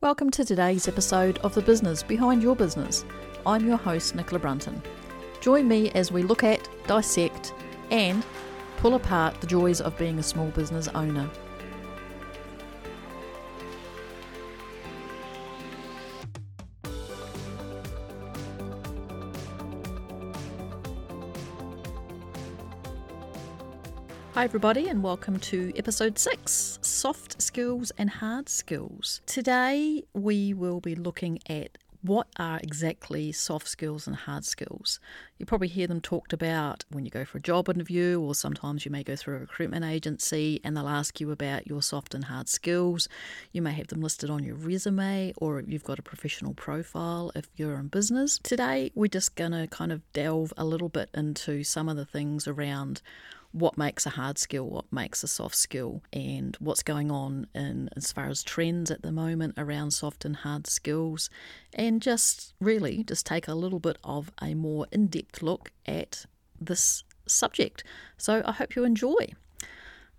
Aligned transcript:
Welcome 0.00 0.30
to 0.30 0.44
today's 0.44 0.86
episode 0.86 1.38
of 1.38 1.56
The 1.56 1.60
Business 1.60 2.04
Behind 2.04 2.40
Your 2.40 2.54
Business. 2.54 3.04
I'm 3.44 3.66
your 3.66 3.76
host, 3.76 4.14
Nicola 4.14 4.38
Brunton. 4.38 4.80
Join 5.40 5.66
me 5.66 5.90
as 5.90 6.12
we 6.12 6.22
look 6.22 6.44
at, 6.44 6.68
dissect, 6.86 7.52
and 7.90 8.24
pull 8.76 8.94
apart 8.94 9.40
the 9.40 9.48
joys 9.48 9.80
of 9.80 9.98
being 9.98 10.20
a 10.20 10.22
small 10.22 10.50
business 10.50 10.86
owner. 10.86 11.28
Hi, 24.34 24.44
everybody, 24.44 24.86
and 24.86 25.02
welcome 25.02 25.40
to 25.40 25.72
episode 25.76 26.20
six 26.20 26.77
soft 26.98 27.40
skills 27.40 27.92
and 27.96 28.10
hard 28.10 28.48
skills. 28.48 29.20
Today, 29.24 30.02
we 30.14 30.52
will 30.52 30.80
be 30.80 30.96
looking 30.96 31.38
at 31.48 31.78
what 32.02 32.26
are 32.40 32.58
exactly 32.60 33.30
soft 33.30 33.68
skills 33.68 34.08
and 34.08 34.16
hard 34.16 34.44
skills. 34.44 34.98
You 35.38 35.46
probably 35.46 35.68
hear 35.68 35.86
them 35.86 36.00
talked 36.00 36.32
about 36.32 36.84
when 36.90 37.04
you 37.04 37.10
go 37.12 37.24
for 37.24 37.38
a 37.38 37.40
job 37.40 37.68
interview, 37.68 38.20
or 38.20 38.34
sometimes 38.34 38.84
you 38.84 38.90
may 38.90 39.04
go 39.04 39.14
through 39.14 39.36
a 39.36 39.40
recruitment 39.40 39.84
agency 39.84 40.60
and 40.64 40.76
they'll 40.76 40.88
ask 40.88 41.20
you 41.20 41.30
about 41.30 41.68
your 41.68 41.82
soft 41.82 42.14
and 42.16 42.24
hard 42.24 42.48
skills. 42.48 43.08
You 43.52 43.62
may 43.62 43.74
have 43.74 43.86
them 43.86 44.00
listed 44.00 44.28
on 44.28 44.42
your 44.42 44.56
resume, 44.56 45.32
or 45.36 45.60
you've 45.60 45.84
got 45.84 46.00
a 46.00 46.02
professional 46.02 46.54
profile 46.54 47.30
if 47.36 47.48
you're 47.54 47.78
in 47.78 47.86
business. 47.86 48.40
Today, 48.42 48.90
we're 48.96 49.06
just 49.06 49.36
going 49.36 49.52
to 49.52 49.68
kind 49.68 49.92
of 49.92 50.02
delve 50.12 50.52
a 50.56 50.64
little 50.64 50.88
bit 50.88 51.10
into 51.14 51.62
some 51.62 51.88
of 51.88 51.96
the 51.96 52.04
things 52.04 52.48
around 52.48 53.02
what 53.52 53.78
makes 53.78 54.04
a 54.04 54.10
hard 54.10 54.38
skill, 54.38 54.68
what 54.68 54.92
makes 54.92 55.22
a 55.22 55.28
soft 55.28 55.54
skill, 55.54 56.02
and 56.12 56.56
what's 56.60 56.82
going 56.82 57.10
on 57.10 57.46
in 57.54 57.88
as 57.96 58.12
far 58.12 58.28
as 58.28 58.42
trends 58.42 58.90
at 58.90 59.02
the 59.02 59.12
moment 59.12 59.54
around 59.56 59.92
soft 59.92 60.24
and 60.24 60.36
hard 60.36 60.66
skills, 60.66 61.30
and 61.72 62.02
just 62.02 62.54
really 62.60 63.02
just 63.04 63.24
take 63.26 63.48
a 63.48 63.54
little 63.54 63.80
bit 63.80 63.98
of 64.04 64.30
a 64.42 64.54
more 64.54 64.86
in-depth 64.92 65.42
look 65.42 65.72
at 65.86 66.26
this 66.60 67.04
subject. 67.26 67.84
So 68.16 68.42
I 68.44 68.52
hope 68.52 68.76
you 68.76 68.84
enjoy. 68.84 69.32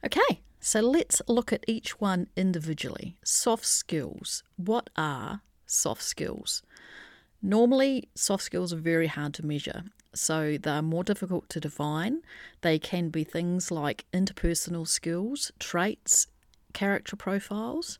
Okay, 0.04 0.42
so 0.60 0.82
let's 0.82 1.22
look 1.28 1.54
at 1.54 1.66
each 1.68 2.00
one 2.00 2.28
individually. 2.36 3.18
Soft 3.24 3.66
skills. 3.66 4.44
What 4.56 4.90
are 4.96 5.42
soft 5.66 6.02
skills? 6.02 6.64
Normally, 7.42 8.10
soft 8.16 8.44
skills 8.44 8.74
are 8.74 8.78
very 8.78 9.08
hard 9.08 9.34
to 9.36 9.46
measure, 9.46 9.84
so 10.20 10.58
they're 10.62 10.82
more 10.82 11.04
difficult 11.04 11.50
to 11.50 11.60
define. 11.60 12.22
They 12.62 12.78
can 12.78 13.10
be 13.10 13.24
things 13.24 13.72
like 13.72 14.06
interpersonal 14.14 14.88
skills, 14.88 15.52
traits, 15.60 16.28
character 16.74 17.16
profiles. 17.16 18.00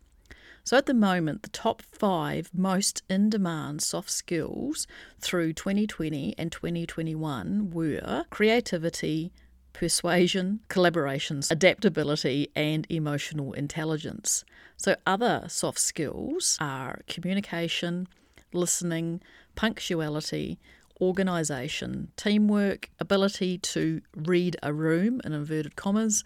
So 0.64 0.78
at 0.78 0.86
the 0.86 0.94
moment, 0.94 1.44
the 1.44 1.50
top 1.50 1.82
five 1.82 2.52
most 2.54 3.02
in 3.10 3.30
demand 3.30 3.82
soft 3.82 4.12
skills 4.12 4.86
through 5.20 5.54
2020 5.54 6.36
and 6.38 6.52
2021 6.52 7.72
were 7.72 8.26
creativity, 8.30 9.32
persuasion, 9.74 10.60
collaborations, 10.70 11.50
adaptability, 11.50 12.50
and 12.56 12.86
emotional 12.90 13.54
intelligence. 13.54 14.44
So 14.78 14.96
other 15.08 15.46
soft 15.48 15.80
skills 15.80 16.58
are 16.60 17.00
communication, 17.08 18.08
listening, 18.54 19.22
punctuality, 19.56 20.60
organisation, 21.02 22.12
teamwork, 22.18 22.90
ability 23.00 23.58
to 23.60 24.02
read 24.16 24.58
a 24.62 24.74
room 24.74 25.22
in 25.24 25.34
inverted 25.34 25.76
commas, 25.76 26.24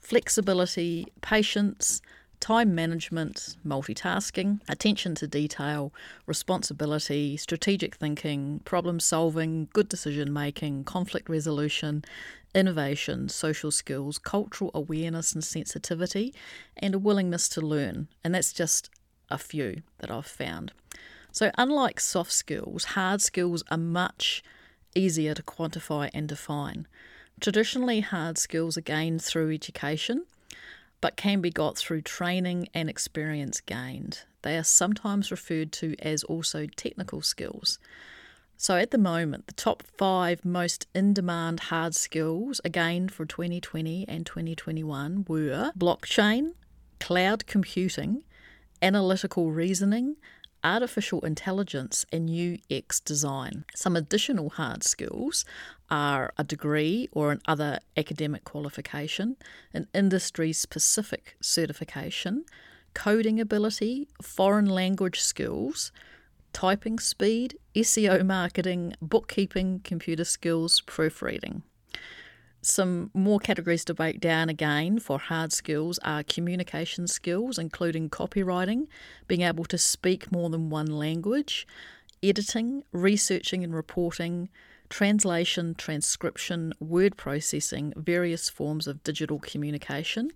flexibility, 0.00 1.06
patience, 1.20 2.00
time 2.40 2.74
management, 2.74 3.56
multitasking, 3.66 4.60
attention 4.68 5.14
to 5.16 5.26
detail, 5.26 5.92
responsibility, 6.26 7.36
strategic 7.36 7.96
thinking, 7.96 8.60
problem 8.64 9.00
solving, 9.00 9.68
good 9.72 9.88
decision 9.88 10.32
making, 10.32 10.84
conflict 10.84 11.28
resolution, 11.28 12.04
innovation, 12.54 13.28
social 13.28 13.70
skills, 13.70 14.18
cultural 14.18 14.70
awareness 14.74 15.32
and 15.32 15.44
sensitivity, 15.44 16.34
and 16.76 16.94
a 16.94 16.98
willingness 16.98 17.48
to 17.48 17.60
learn. 17.60 18.08
And 18.22 18.34
that's 18.34 18.52
just 18.52 18.90
a 19.30 19.38
few 19.38 19.82
that 19.98 20.10
I've 20.10 20.26
found. 20.26 20.72
So, 21.36 21.50
unlike 21.58 22.00
soft 22.00 22.32
skills, 22.32 22.84
hard 22.96 23.20
skills 23.20 23.62
are 23.70 23.76
much 23.76 24.42
easier 24.94 25.34
to 25.34 25.42
quantify 25.42 26.08
and 26.14 26.26
define. 26.26 26.86
Traditionally, 27.40 28.00
hard 28.00 28.38
skills 28.38 28.78
are 28.78 28.92
gained 28.96 29.20
through 29.20 29.52
education, 29.52 30.24
but 31.02 31.18
can 31.18 31.42
be 31.42 31.50
got 31.50 31.76
through 31.76 32.00
training 32.00 32.70
and 32.72 32.88
experience 32.88 33.60
gained. 33.60 34.22
They 34.40 34.56
are 34.56 34.64
sometimes 34.64 35.30
referred 35.30 35.72
to 35.72 35.94
as 35.98 36.24
also 36.24 36.68
technical 36.74 37.20
skills. 37.20 37.78
So, 38.56 38.76
at 38.76 38.90
the 38.90 38.96
moment, 38.96 39.46
the 39.46 39.52
top 39.52 39.82
five 39.82 40.42
most 40.42 40.86
in 40.94 41.12
demand 41.12 41.60
hard 41.68 41.94
skills, 41.94 42.62
again 42.64 43.10
for 43.10 43.26
2020 43.26 44.06
and 44.08 44.24
2021, 44.24 45.26
were 45.28 45.72
blockchain, 45.78 46.52
cloud 46.98 47.46
computing, 47.46 48.24
analytical 48.80 49.50
reasoning, 49.50 50.16
artificial 50.66 51.20
intelligence 51.20 52.04
and 52.12 52.28
UX 52.28 52.98
design. 52.98 53.64
Some 53.76 53.94
additional 53.94 54.50
hard 54.50 54.82
skills 54.82 55.44
are 55.88 56.32
a 56.36 56.42
degree 56.42 57.08
or 57.12 57.30
an 57.30 57.40
other 57.46 57.78
academic 57.96 58.42
qualification, 58.42 59.36
an 59.72 59.86
industry 59.94 60.52
specific 60.52 61.36
certification, 61.40 62.44
coding 62.94 63.38
ability, 63.40 64.08
foreign 64.20 64.66
language 64.66 65.20
skills, 65.20 65.92
typing 66.52 66.98
speed, 66.98 67.56
SEO 67.76 68.26
marketing, 68.26 68.94
bookkeeping, 69.00 69.80
computer 69.84 70.24
skills, 70.24 70.80
proofreading. 70.80 71.62
Some 72.68 73.12
more 73.14 73.38
categories 73.38 73.84
to 73.84 73.94
break 73.94 74.18
down 74.18 74.48
again 74.48 74.98
for 74.98 75.20
hard 75.20 75.52
skills 75.52 76.00
are 76.02 76.24
communication 76.24 77.06
skills, 77.06 77.60
including 77.60 78.10
copywriting, 78.10 78.88
being 79.28 79.42
able 79.42 79.64
to 79.66 79.78
speak 79.78 80.32
more 80.32 80.50
than 80.50 80.68
one 80.68 80.88
language, 80.88 81.64
editing, 82.24 82.82
researching 82.90 83.62
and 83.62 83.72
reporting, 83.72 84.48
translation, 84.88 85.76
transcription, 85.76 86.72
word 86.80 87.16
processing, 87.16 87.92
various 87.96 88.48
forms 88.48 88.88
of 88.88 89.04
digital 89.04 89.38
communication. 89.38 90.32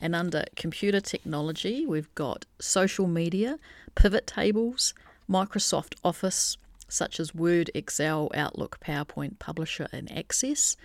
And 0.00 0.14
under 0.14 0.44
computer 0.54 1.00
technology, 1.00 1.86
we've 1.86 2.14
got 2.14 2.46
social 2.60 3.08
media, 3.08 3.58
pivot 3.96 4.28
tables, 4.28 4.94
Microsoft 5.28 5.96
Office, 6.04 6.56
such 6.88 7.18
as 7.18 7.34
Word, 7.34 7.70
Excel, 7.74 8.30
Outlook, 8.32 8.78
PowerPoint, 8.80 9.40
Publisher, 9.40 9.88
and 9.90 10.10
Access. 10.16 10.76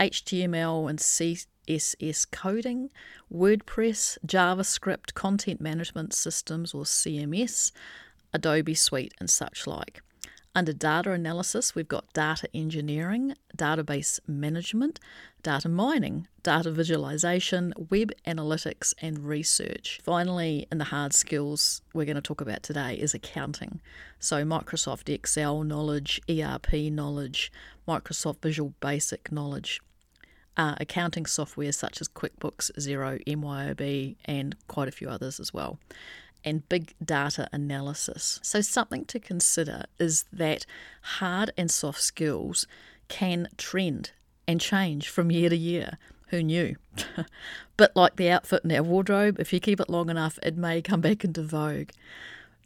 HTML 0.00 0.88
and 0.88 0.98
CSS 0.98 2.30
coding, 2.30 2.90
WordPress, 3.30 4.16
JavaScript, 4.26 5.12
content 5.12 5.60
management 5.60 6.14
systems 6.14 6.72
or 6.72 6.84
CMS, 6.84 7.70
Adobe 8.32 8.74
Suite, 8.74 9.12
and 9.20 9.28
such 9.28 9.66
like. 9.66 10.00
Under 10.54 10.72
data 10.72 11.12
analysis, 11.12 11.74
we've 11.74 11.86
got 11.86 12.12
data 12.14 12.48
engineering, 12.54 13.34
database 13.56 14.18
management, 14.26 14.98
data 15.42 15.68
mining, 15.68 16.26
data 16.42 16.70
visualization, 16.70 17.74
web 17.90 18.10
analytics, 18.26 18.94
and 19.02 19.18
research. 19.18 20.00
Finally, 20.02 20.66
in 20.72 20.78
the 20.78 20.84
hard 20.84 21.12
skills 21.12 21.82
we're 21.92 22.06
going 22.06 22.16
to 22.16 22.22
talk 22.22 22.40
about 22.40 22.62
today 22.62 22.94
is 22.94 23.12
accounting. 23.12 23.82
So, 24.18 24.44
Microsoft 24.44 25.12
Excel 25.12 25.62
knowledge, 25.62 26.20
ERP 26.28 26.72
knowledge, 26.90 27.52
Microsoft 27.86 28.40
Visual 28.42 28.74
Basic 28.80 29.30
knowledge 29.30 29.80
uh, 30.56 30.74
accounting 30.78 31.26
software 31.26 31.72
such 31.72 32.00
as 32.00 32.08
QuickBooks, 32.08 32.70
Xero, 32.78 33.22
MYOB, 33.26 34.16
and 34.24 34.56
quite 34.68 34.88
a 34.88 34.92
few 34.92 35.08
others 35.08 35.40
as 35.40 35.54
well, 35.54 35.78
and 36.44 36.68
big 36.68 36.94
data 37.04 37.48
analysis. 37.52 38.40
So, 38.42 38.60
something 38.60 39.04
to 39.06 39.18
consider 39.18 39.84
is 39.98 40.24
that 40.32 40.66
hard 41.02 41.52
and 41.56 41.70
soft 41.70 42.00
skills 42.00 42.66
can 43.08 43.48
trend 43.56 44.12
and 44.46 44.60
change 44.60 45.08
from 45.08 45.30
year 45.30 45.48
to 45.50 45.56
year. 45.56 45.98
Who 46.28 46.42
knew? 46.42 46.76
but 47.76 47.94
like 47.96 48.16
the 48.16 48.30
outfit 48.30 48.64
in 48.64 48.72
our 48.72 48.82
wardrobe, 48.82 49.40
if 49.40 49.52
you 49.52 49.60
keep 49.60 49.80
it 49.80 49.90
long 49.90 50.10
enough, 50.10 50.38
it 50.42 50.56
may 50.56 50.80
come 50.80 51.00
back 51.00 51.24
into 51.24 51.42
vogue. 51.42 51.90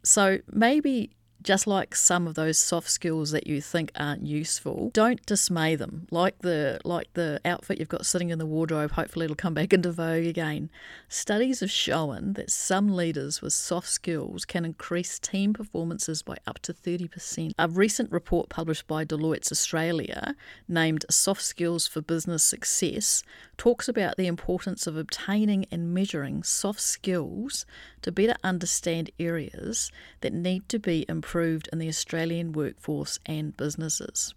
So, 0.03 0.39
maybe 0.51 1.11
just 1.45 1.67
like 1.67 1.95
some 1.95 2.27
of 2.27 2.33
those 2.33 2.57
soft 2.57 2.89
skills 2.89 3.29
that 3.29 3.45
you 3.45 3.61
think 3.61 3.91
aren't 3.95 4.25
useful, 4.25 4.89
don't 4.93 5.23
dismay 5.27 5.75
them. 5.75 6.07
Like 6.09 6.39
the 6.39 6.79
like 6.83 7.13
the 7.13 7.39
outfit 7.45 7.79
you've 7.79 7.87
got 7.87 8.05
sitting 8.05 8.31
in 8.31 8.39
the 8.39 8.47
wardrobe, 8.47 8.91
hopefully 8.91 9.25
it'll 9.25 9.35
come 9.35 9.53
back 9.53 9.71
into 9.73 9.91
vogue 9.91 10.25
again. 10.25 10.71
Studies 11.07 11.59
have 11.59 11.69
shown 11.69 12.33
that 12.33 12.49
some 12.49 12.95
leaders 12.95 13.43
with 13.43 13.53
soft 13.53 13.87
skills 13.87 14.43
can 14.43 14.65
increase 14.65 15.19
team 15.19 15.53
performances 15.53 16.23
by 16.23 16.35
up 16.47 16.59
to 16.63 16.73
30%. 16.73 17.51
A 17.59 17.67
recent 17.67 18.11
report 18.11 18.49
published 18.49 18.87
by 18.87 19.05
Deloitte's 19.05 19.51
Australia, 19.51 20.35
named 20.67 21.05
Soft 21.11 21.43
Skills 21.43 21.85
for 21.85 22.01
Business 22.01 22.43
Success, 22.43 23.21
talks 23.55 23.87
about 23.87 24.17
the 24.17 24.25
importance 24.25 24.87
of 24.87 24.97
obtaining 24.97 25.67
and 25.71 25.93
measuring 25.93 26.41
soft 26.41 26.81
skills 26.81 27.67
to 28.01 28.11
better 28.11 28.35
understand 28.43 29.11
areas 29.19 29.91
that 30.21 30.33
need 30.33 30.67
to 30.69 30.79
be 30.79 31.05
improved 31.07 31.34
in 31.41 31.79
the 31.79 31.87
Australian 31.87 32.53
workforce 32.53 33.19
and 33.25 33.55
businesses. 33.57 34.33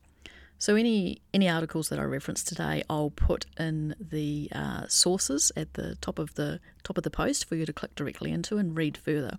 So 0.59 0.75
any 0.75 1.21
any 1.33 1.49
articles 1.49 1.89
that 1.89 2.01
I 2.01 2.03
reference 2.03 2.43
today, 2.43 2.83
I'll 2.91 3.11
put 3.11 3.47
in 3.59 3.95
the 4.01 4.49
uh, 4.53 4.89
sources 4.89 5.53
at 5.57 5.75
the 5.75 5.95
top 5.97 6.19
of 6.19 6.35
the 6.35 6.59
top 6.83 6.99
of 6.99 7.05
the 7.05 7.11
post 7.11 7.45
for 7.45 7.55
you 7.55 7.65
to 7.65 7.73
click 7.73 7.95
directly 7.95 8.33
into 8.33 8.59
and 8.59 8.77
read 8.77 8.97
further 8.97 9.39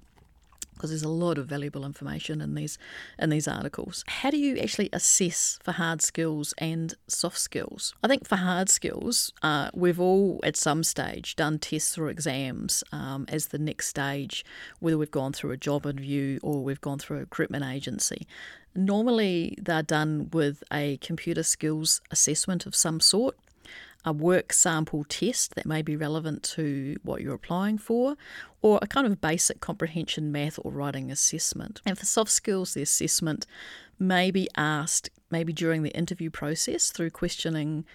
because 0.79 0.91
there's 0.91 1.03
a 1.03 1.09
lot 1.09 1.37
of 1.37 1.45
valuable 1.45 1.85
information 1.85 2.39
in 2.39 2.55
these 2.55 2.77
in 3.19 3.29
these 3.29 3.47
articles. 3.47 4.05
How 4.07 4.29
do 4.31 4.37
you 4.37 4.57
actually 4.57 4.89
assess 4.93 5.59
for 5.61 5.73
hard 5.73 6.01
skills 6.01 6.53
and 6.57 6.95
soft 7.07 7.37
skills? 7.37 7.93
I 8.01 8.07
think 8.07 8.25
for 8.25 8.37
hard 8.37 8.69
skills, 8.69 9.33
uh, 9.43 9.69
we've 9.73 9.99
all 9.99 10.39
at 10.43 10.55
some 10.55 10.83
stage 10.83 11.35
done 11.35 11.59
tests 11.59 11.97
or 11.97 12.09
exams 12.09 12.81
um, 12.93 13.25
as 13.27 13.47
the 13.47 13.59
next 13.59 13.87
stage, 13.87 14.45
whether 14.79 14.97
we've 14.97 15.11
gone 15.11 15.33
through 15.33 15.51
a 15.51 15.57
job 15.57 15.85
interview 15.85 16.39
or 16.41 16.63
we've 16.63 16.81
gone 16.81 16.97
through 16.97 17.17
a 17.17 17.21
recruitment 17.21 17.65
agency. 17.65 18.25
Normally, 18.73 19.57
they're 19.59 19.83
done 19.83 20.29
with 20.31 20.63
a 20.71 20.97
computer 20.97 21.43
skills 21.43 22.01
assessment 22.11 22.65
of 22.65 22.75
some 22.75 23.01
sort 23.01 23.35
a 24.05 24.13
work 24.13 24.53
sample 24.53 25.03
test 25.03 25.55
that 25.55 25.65
may 25.65 25.81
be 25.81 25.95
relevant 25.95 26.41
to 26.41 26.95
what 27.03 27.21
you're 27.21 27.35
applying 27.35 27.77
for, 27.77 28.15
or 28.61 28.79
a 28.81 28.87
kind 28.87 29.05
of 29.05 29.19
basic 29.21 29.59
comprehension 29.59 30.31
math 30.31 30.59
or 30.63 30.71
writing 30.71 31.11
assessment. 31.11 31.81
And 31.85 31.97
for 31.97 32.05
soft 32.05 32.31
skills, 32.31 32.73
the 32.73 32.81
assessment 32.81 33.45
may 33.97 34.31
be 34.31 34.47
asked 34.55 35.09
maybe 35.29 35.53
during 35.53 35.83
the 35.83 35.91
interview 35.91 36.29
process 36.29 36.91
through 36.91 37.09
questioning 37.09 37.85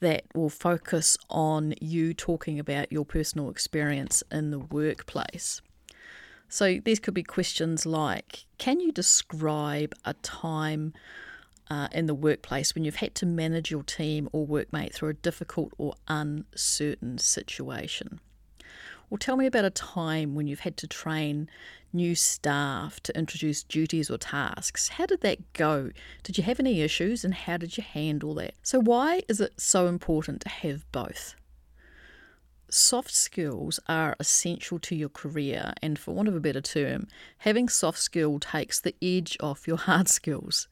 that 0.00 0.24
will 0.34 0.48
focus 0.48 1.18
on 1.28 1.74
you 1.80 2.14
talking 2.14 2.58
about 2.58 2.90
your 2.90 3.04
personal 3.04 3.50
experience 3.50 4.22
in 4.30 4.50
the 4.50 4.58
workplace. 4.58 5.60
So 6.48 6.80
these 6.84 6.98
could 6.98 7.14
be 7.14 7.22
questions 7.22 7.86
like 7.86 8.46
Can 8.58 8.80
you 8.80 8.92
describe 8.92 9.94
a 10.04 10.14
time 10.14 10.94
uh, 11.70 11.88
in 11.92 12.06
the 12.06 12.14
workplace 12.14 12.74
when 12.74 12.84
you've 12.84 12.96
had 12.96 13.14
to 13.14 13.26
manage 13.26 13.70
your 13.70 13.84
team 13.84 14.28
or 14.32 14.46
workmate 14.46 14.92
through 14.92 15.10
a 15.10 15.14
difficult 15.14 15.72
or 15.78 15.94
uncertain 16.08 17.16
situation. 17.16 18.20
Or 19.08 19.18
tell 19.18 19.36
me 19.36 19.46
about 19.46 19.64
a 19.64 19.70
time 19.70 20.34
when 20.34 20.46
you've 20.46 20.60
had 20.60 20.76
to 20.78 20.86
train 20.86 21.48
new 21.92 22.14
staff 22.14 23.00
to 23.00 23.16
introduce 23.18 23.64
duties 23.64 24.10
or 24.10 24.18
tasks. 24.18 24.88
How 24.90 25.06
did 25.06 25.22
that 25.22 25.52
go? 25.52 25.90
Did 26.22 26.38
you 26.38 26.44
have 26.44 26.60
any 26.60 26.82
issues 26.82 27.24
and 27.24 27.34
how 27.34 27.56
did 27.56 27.76
you 27.76 27.82
handle 27.82 28.34
that? 28.34 28.54
So, 28.62 28.80
why 28.80 29.22
is 29.28 29.40
it 29.40 29.60
so 29.60 29.86
important 29.86 30.40
to 30.42 30.48
have 30.48 30.90
both? 30.92 31.34
Soft 32.68 33.12
skills 33.12 33.80
are 33.88 34.14
essential 34.20 34.78
to 34.78 34.94
your 34.94 35.08
career, 35.08 35.72
and 35.82 35.98
for 35.98 36.14
want 36.14 36.28
of 36.28 36.36
a 36.36 36.40
better 36.40 36.60
term, 36.60 37.08
having 37.38 37.68
soft 37.68 37.98
skill 37.98 38.38
takes 38.38 38.78
the 38.78 38.94
edge 39.02 39.36
off 39.40 39.66
your 39.66 39.76
hard 39.88 40.08
skills. 40.08 40.68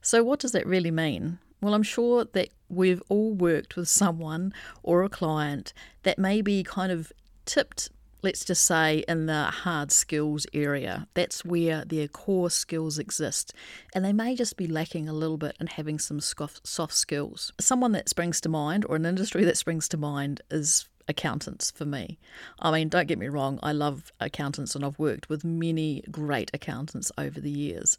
So, 0.00 0.22
what 0.22 0.40
does 0.40 0.52
that 0.52 0.66
really 0.66 0.90
mean? 0.90 1.38
Well, 1.60 1.74
I'm 1.74 1.82
sure 1.82 2.24
that 2.24 2.50
we've 2.68 3.02
all 3.08 3.32
worked 3.32 3.76
with 3.76 3.88
someone 3.88 4.52
or 4.82 5.02
a 5.02 5.08
client 5.08 5.72
that 6.04 6.18
may 6.18 6.40
be 6.40 6.62
kind 6.62 6.92
of 6.92 7.12
tipped, 7.46 7.90
let's 8.22 8.44
just 8.44 8.64
say, 8.64 9.04
in 9.08 9.26
the 9.26 9.44
hard 9.44 9.90
skills 9.90 10.46
area. 10.54 11.08
That's 11.14 11.44
where 11.44 11.84
their 11.84 12.06
core 12.06 12.50
skills 12.50 12.98
exist. 12.98 13.52
And 13.92 14.04
they 14.04 14.12
may 14.12 14.36
just 14.36 14.56
be 14.56 14.68
lacking 14.68 15.08
a 15.08 15.12
little 15.12 15.38
bit 15.38 15.56
in 15.58 15.66
having 15.66 15.98
some 15.98 16.20
soft 16.20 16.94
skills. 16.94 17.52
Someone 17.58 17.92
that 17.92 18.08
springs 18.08 18.40
to 18.42 18.48
mind, 18.48 18.84
or 18.88 18.94
an 18.96 19.06
industry 19.06 19.44
that 19.44 19.56
springs 19.56 19.88
to 19.88 19.96
mind, 19.96 20.42
is 20.50 20.88
accountants 21.08 21.70
for 21.70 21.84
me. 21.84 22.18
I 22.58 22.70
mean, 22.70 22.88
don't 22.88 23.08
get 23.08 23.18
me 23.18 23.28
wrong, 23.28 23.58
I 23.62 23.72
love 23.72 24.12
accountants 24.20 24.74
and 24.74 24.84
I've 24.84 24.98
worked 24.98 25.28
with 25.28 25.44
many 25.44 26.02
great 26.10 26.50
accountants 26.52 27.10
over 27.16 27.40
the 27.40 27.50
years. 27.50 27.98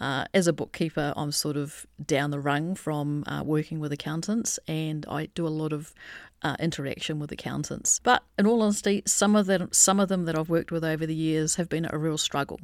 Uh, 0.00 0.24
as 0.32 0.46
a 0.46 0.52
bookkeeper, 0.52 1.12
I'm 1.16 1.32
sort 1.32 1.56
of 1.56 1.86
down 2.04 2.30
the 2.30 2.40
rung 2.40 2.74
from 2.74 3.24
uh, 3.26 3.42
working 3.44 3.80
with 3.80 3.92
accountants 3.92 4.58
and 4.68 5.06
I 5.08 5.26
do 5.26 5.46
a 5.46 5.48
lot 5.48 5.72
of 5.72 5.94
uh, 6.42 6.56
interaction 6.58 7.18
with 7.18 7.32
accountants. 7.32 8.00
But 8.02 8.22
in 8.38 8.46
all 8.46 8.62
honesty, 8.62 9.02
some 9.06 9.36
of 9.36 9.46
them, 9.46 9.68
some 9.72 10.00
of 10.00 10.08
them 10.08 10.24
that 10.24 10.38
I've 10.38 10.48
worked 10.48 10.72
with 10.72 10.84
over 10.84 11.06
the 11.06 11.14
years 11.14 11.56
have 11.56 11.68
been 11.68 11.86
a 11.90 11.98
real 11.98 12.18
struggle. 12.18 12.60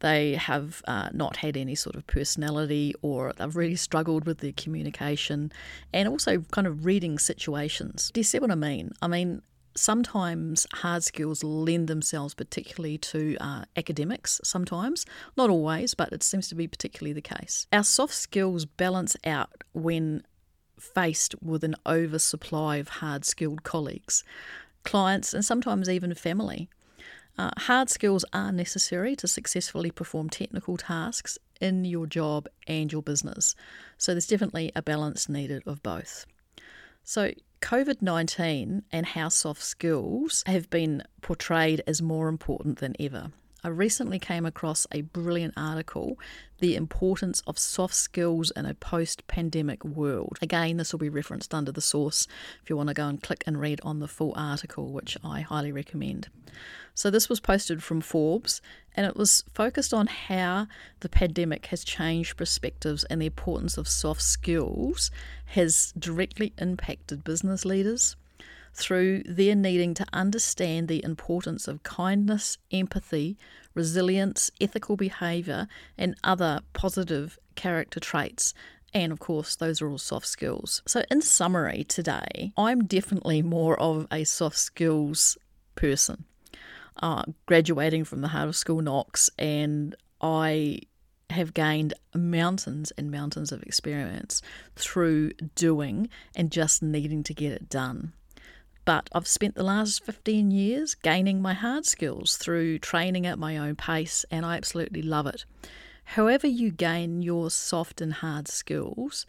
They 0.00 0.34
have 0.34 0.82
uh, 0.86 1.10
not 1.12 1.36
had 1.36 1.56
any 1.56 1.74
sort 1.74 1.96
of 1.96 2.06
personality, 2.06 2.94
or 3.02 3.32
they've 3.36 3.56
really 3.56 3.76
struggled 3.76 4.26
with 4.26 4.38
their 4.38 4.52
communication, 4.52 5.52
and 5.92 6.08
also 6.08 6.40
kind 6.50 6.66
of 6.66 6.84
reading 6.84 7.18
situations. 7.18 8.10
Do 8.12 8.20
you 8.20 8.24
see 8.24 8.38
what 8.38 8.50
I 8.50 8.54
mean? 8.54 8.92
I 9.02 9.08
mean, 9.08 9.42
sometimes 9.76 10.66
hard 10.74 11.02
skills 11.02 11.44
lend 11.44 11.88
themselves 11.88 12.34
particularly 12.34 12.98
to 12.98 13.36
uh, 13.40 13.64
academics, 13.76 14.40
sometimes, 14.44 15.06
not 15.36 15.50
always, 15.50 15.94
but 15.94 16.12
it 16.12 16.22
seems 16.22 16.48
to 16.48 16.54
be 16.54 16.66
particularly 16.66 17.12
the 17.12 17.22
case. 17.22 17.66
Our 17.72 17.84
soft 17.84 18.14
skills 18.14 18.64
balance 18.64 19.16
out 19.24 19.64
when 19.72 20.22
faced 20.78 21.34
with 21.42 21.64
an 21.64 21.74
oversupply 21.86 22.76
of 22.76 22.88
hard 22.88 23.24
skilled 23.24 23.62
colleagues, 23.62 24.24
clients, 24.84 25.34
and 25.34 25.44
sometimes 25.44 25.88
even 25.88 26.14
family. 26.14 26.68
Uh, 27.38 27.50
hard 27.56 27.88
skills 27.88 28.24
are 28.32 28.50
necessary 28.50 29.14
to 29.14 29.28
successfully 29.28 29.90
perform 29.90 30.28
technical 30.28 30.76
tasks 30.76 31.38
in 31.60 31.84
your 31.84 32.06
job 32.06 32.48
and 32.66 32.92
your 32.92 33.02
business. 33.02 33.54
So 33.96 34.12
there's 34.12 34.26
definitely 34.26 34.72
a 34.74 34.82
balance 34.82 35.28
needed 35.28 35.62
of 35.66 35.82
both. 35.82 36.26
So, 37.04 37.32
COVID 37.62 38.02
19 38.02 38.82
and 38.92 39.06
how 39.06 39.28
soft 39.28 39.62
skills 39.62 40.44
have 40.46 40.68
been 40.70 41.02
portrayed 41.22 41.82
as 41.86 42.02
more 42.02 42.28
important 42.28 42.78
than 42.78 42.94
ever. 43.00 43.32
I 43.64 43.68
recently 43.68 44.20
came 44.20 44.46
across 44.46 44.86
a 44.92 45.00
brilliant 45.00 45.54
article, 45.56 46.16
The 46.60 46.76
Importance 46.76 47.42
of 47.44 47.58
Soft 47.58 47.94
Skills 47.94 48.52
in 48.52 48.64
a 48.66 48.74
Post 48.74 49.26
Pandemic 49.26 49.84
World. 49.84 50.38
Again, 50.40 50.76
this 50.76 50.92
will 50.92 51.00
be 51.00 51.08
referenced 51.08 51.52
under 51.52 51.72
the 51.72 51.80
source 51.80 52.28
if 52.62 52.70
you 52.70 52.76
want 52.76 52.88
to 52.88 52.94
go 52.94 53.08
and 53.08 53.20
click 53.20 53.42
and 53.48 53.60
read 53.60 53.80
on 53.82 53.98
the 53.98 54.06
full 54.06 54.32
article, 54.36 54.92
which 54.92 55.18
I 55.24 55.40
highly 55.40 55.72
recommend. 55.72 56.28
So, 56.94 57.10
this 57.10 57.28
was 57.28 57.40
posted 57.40 57.82
from 57.82 58.00
Forbes 58.00 58.62
and 58.94 59.04
it 59.04 59.16
was 59.16 59.42
focused 59.54 59.92
on 59.92 60.06
how 60.06 60.68
the 61.00 61.08
pandemic 61.08 61.66
has 61.66 61.82
changed 61.82 62.36
perspectives 62.36 63.02
and 63.04 63.20
the 63.20 63.26
importance 63.26 63.76
of 63.76 63.88
soft 63.88 64.22
skills 64.22 65.10
has 65.46 65.92
directly 65.98 66.52
impacted 66.58 67.24
business 67.24 67.64
leaders 67.64 68.14
through 68.74 69.22
their 69.24 69.54
needing 69.54 69.92
to 69.94 70.06
understand 70.12 70.88
the 70.88 71.02
importance 71.04 71.66
of 71.66 71.82
kindness, 71.82 72.58
empathy, 72.70 73.36
resilience, 73.74 74.50
ethical 74.60 74.96
behaviour, 74.96 75.66
and 75.96 76.14
other 76.22 76.60
positive 76.72 77.38
character 77.54 78.00
traits. 78.00 78.54
And 78.94 79.12
of 79.12 79.18
course, 79.18 79.56
those 79.56 79.82
are 79.82 79.88
all 79.88 79.98
soft 79.98 80.26
skills. 80.26 80.82
So, 80.86 81.02
in 81.10 81.20
summary, 81.22 81.84
today, 81.84 82.52
I'm 82.56 82.84
definitely 82.84 83.42
more 83.42 83.78
of 83.78 84.06
a 84.10 84.24
soft 84.24 84.56
skills 84.56 85.36
person. 85.74 86.24
Uh, 87.00 87.24
graduating 87.46 88.04
from 88.04 88.22
the 88.22 88.28
Heart 88.28 88.48
of 88.48 88.56
School 88.56 88.80
Knox, 88.80 89.30
and 89.38 89.94
I 90.20 90.80
have 91.30 91.54
gained 91.54 91.94
mountains 92.14 92.90
and 92.96 93.10
mountains 93.10 93.52
of 93.52 93.62
experience 93.62 94.42
through 94.74 95.32
doing 95.54 96.08
and 96.34 96.50
just 96.50 96.82
needing 96.82 97.22
to 97.24 97.34
get 97.34 97.52
it 97.52 97.68
done. 97.68 98.12
But 98.88 99.10
I've 99.12 99.28
spent 99.28 99.54
the 99.54 99.64
last 99.64 100.02
15 100.02 100.50
years 100.50 100.94
gaining 100.94 101.42
my 101.42 101.52
hard 101.52 101.84
skills 101.84 102.38
through 102.38 102.78
training 102.78 103.26
at 103.26 103.38
my 103.38 103.58
own 103.58 103.76
pace, 103.76 104.24
and 104.30 104.46
I 104.46 104.56
absolutely 104.56 105.02
love 105.02 105.26
it. 105.26 105.44
However, 106.16 106.46
you 106.46 106.70
gain 106.70 107.20
your 107.20 107.50
soft 107.50 108.00
and 108.00 108.14
hard 108.14 108.48
skills, 108.48 109.26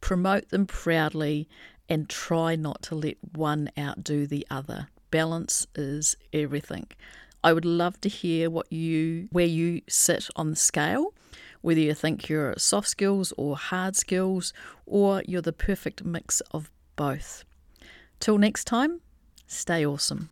promote 0.00 0.48
them 0.48 0.64
proudly 0.64 1.46
and 1.86 2.08
try 2.08 2.56
not 2.56 2.80
to 2.84 2.94
let 2.94 3.18
one 3.34 3.68
outdo 3.78 4.26
the 4.26 4.46
other. 4.50 4.88
Balance 5.10 5.66
is 5.74 6.16
everything. 6.32 6.86
I 7.42 7.52
would 7.52 7.66
love 7.66 8.00
to 8.00 8.08
hear 8.08 8.48
what 8.48 8.72
you 8.72 9.28
where 9.30 9.44
you 9.44 9.82
sit 9.86 10.30
on 10.34 10.48
the 10.48 10.56
scale, 10.56 11.12
whether 11.60 11.80
you 11.80 11.92
think 11.92 12.30
you're 12.30 12.54
soft 12.56 12.88
skills 12.88 13.34
or 13.36 13.58
hard 13.58 13.96
skills 13.96 14.54
or 14.86 15.22
you're 15.28 15.42
the 15.42 15.52
perfect 15.52 16.06
mix 16.06 16.40
of 16.52 16.70
both. 16.96 17.44
Till 18.20 18.38
next 18.38 18.66
time, 18.66 19.00
stay 19.46 19.84
awesome. 19.84 20.28